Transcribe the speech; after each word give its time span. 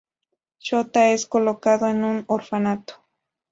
Shota 0.59 1.11
es 1.11 1.27
colocado 1.27 1.85
en 1.87 2.03
un 2.03 2.23
orfanato. 2.25 3.03